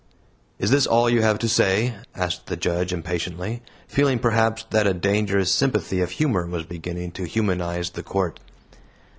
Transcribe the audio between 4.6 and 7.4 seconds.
that a dangerous sympathy of humor was beginning to